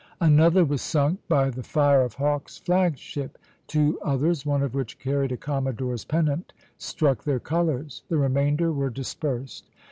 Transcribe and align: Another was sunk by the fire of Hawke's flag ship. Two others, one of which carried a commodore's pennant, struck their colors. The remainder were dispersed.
Another 0.19 0.65
was 0.65 0.81
sunk 0.81 1.19
by 1.27 1.51
the 1.51 1.61
fire 1.61 2.01
of 2.01 2.15
Hawke's 2.15 2.57
flag 2.57 2.97
ship. 2.97 3.37
Two 3.67 3.99
others, 4.01 4.47
one 4.47 4.63
of 4.63 4.73
which 4.73 4.97
carried 4.97 5.31
a 5.31 5.37
commodore's 5.37 6.05
pennant, 6.05 6.53
struck 6.79 7.23
their 7.23 7.39
colors. 7.39 8.01
The 8.09 8.17
remainder 8.17 8.71
were 8.73 8.89
dispersed. 8.89 9.69